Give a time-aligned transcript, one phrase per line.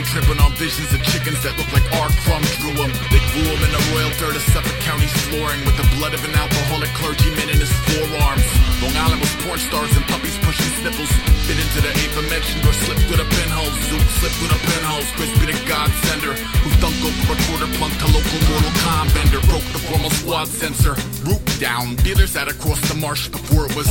[0.00, 2.92] day tripping on visions of chickens that look like our crumbs drew them.
[3.12, 6.22] They grew them in the royal dirt of Suffolk County's flooring with the blood of
[6.24, 8.46] an alcoholic clergyman in his forearms.
[8.80, 11.12] Long Island was porn stars and puppies pushing sniffles.
[11.44, 13.74] Fit into the aforementioned or slipped through the pinholes.
[13.88, 15.08] Zoop slipped through the pinholes.
[15.16, 16.32] Crispy the god sender
[16.64, 19.42] who thunk over a quarter plunk to local Mortal Com vendor.
[19.48, 20.94] Broke the formal squad sensor.
[21.28, 21.96] Root down.
[22.06, 23.88] Dealers out across the marsh before it was.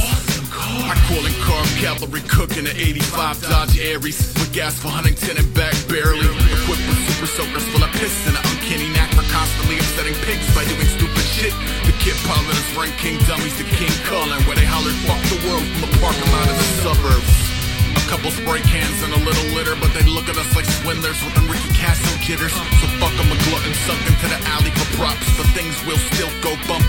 [0.60, 5.48] I call in carb cavalry cooking an 85 Dodge Aries with gas for Huntington and
[5.56, 6.28] back barely.
[6.28, 10.44] Equipped with super soakers full of piss and an uncanny knack for constantly upsetting pigs
[10.52, 11.56] by doing stupid shit.
[11.88, 15.64] The kid pilots rank king dummies to King Kullen where they hollered fuck the world
[15.64, 17.34] from the parking lot of the suburbs.
[17.96, 21.22] A couple spray cans and a little litter, but they look at us like swindlers
[21.24, 22.52] with them Ricky Castle jitters.
[22.52, 25.30] So fuck 'em a glutton sunk into the alley for props.
[25.38, 26.89] But things will still go bump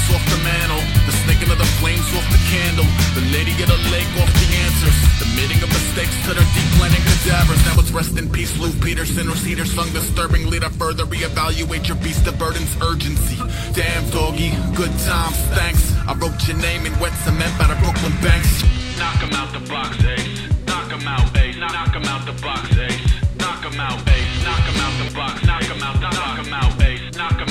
[0.00, 3.68] plates off the mantle, the snaking of the flames off the candle, the lady of
[3.68, 7.60] the lake off the answers, the meeting of mistakes to their deep planning cadavers.
[7.66, 12.26] Now it's rest in peace, Lou Peterson Cedar sung disturbingly to further reevaluate your beast
[12.26, 13.36] of burden's urgency.
[13.72, 15.92] Damn doggy, good times, thanks.
[16.06, 18.62] I wrote your name in wet cement by the Brooklyn banks.
[18.98, 20.40] Knock 'em out the box, ace.
[20.66, 21.56] Knock 'em out, ace.
[21.56, 23.00] Knock 'em out the box, ace.
[23.38, 24.44] Knock 'em out, ace.
[24.44, 25.42] Knock 'em out the box.
[25.44, 27.16] Knock 'em out, knock 'em out, ace.
[27.16, 27.49] Knock 'em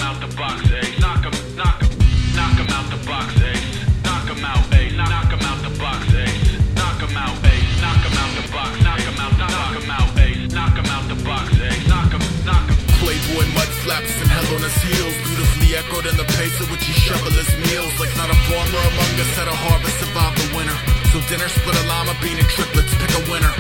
[15.80, 17.94] echoed in the pace at which he shoveled his meals.
[18.00, 20.78] Like not a farmer among us had a harvest survive the winter.
[21.12, 23.59] So dinner split a llama bean and triplets, pick a winner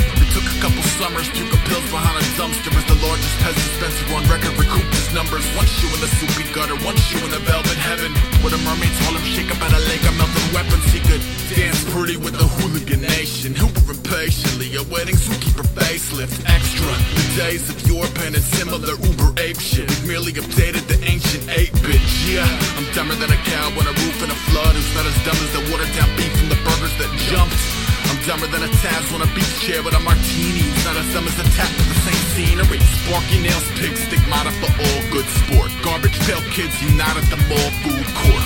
[16.09, 19.87] facelift Extra, the days of your pen and similar uber ape shit.
[19.89, 22.45] We've merely updated the ancient 8-bit, yeah
[22.77, 24.73] I'm dumber than a cow on a roof in a flood.
[24.75, 27.61] Who's not as dumb as the watered down beef from the burgers that jumped.
[28.09, 30.65] I'm dumber than a Taz on a beach chair with a martini.
[30.65, 32.79] Who's not as dumb as a tap with the same scenery.
[33.05, 35.69] Sparky nails, pig stigmata for all good sport.
[35.85, 38.45] Garbage pail kids unite at the mall food court.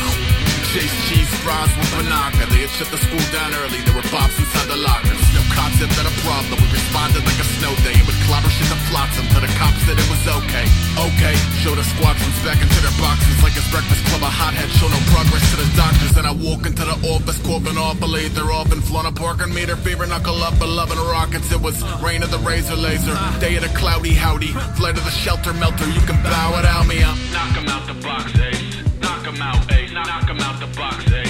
[0.73, 2.47] Chase cheese fries with Panaka.
[2.49, 3.83] They had shut the school down early.
[3.83, 5.19] There were bombs inside the lockers.
[5.35, 6.55] No concept that a problem.
[6.63, 7.93] We responded like a snow day.
[7.93, 10.65] It would clobber shit to flotsam till the cops said it was okay.
[10.95, 14.23] Okay, show the squadrons back into their boxes like it's breakfast club.
[14.23, 16.15] A hothead show no progress to the doctors.
[16.15, 19.75] And I walk into the office, off, believe they're off in Florida parking meter.
[19.75, 21.51] Fever knuckle up, beloved rockets.
[21.51, 23.15] It was rain of the razor laser.
[23.43, 24.55] Day of the cloudy howdy.
[24.79, 25.87] Flight of the shelter melter.
[25.91, 27.03] You can bow without me.
[27.03, 28.63] I'm Knock 'em out the box, ace.
[29.01, 29.91] Knock 'em out, ace.
[29.91, 31.22] Knock 'em out the box, ace.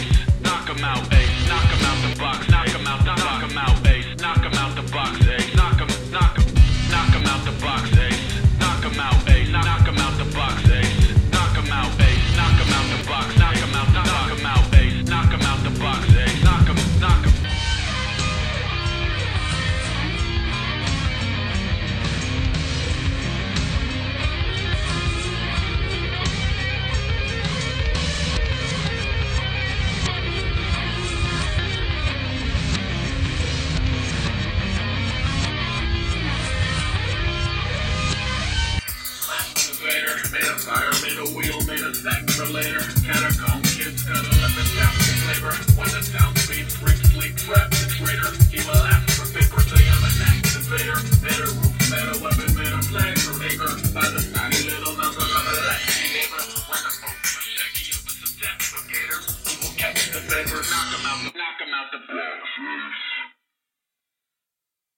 [0.83, 1.12] Out,
[42.03, 42.82] thank for later.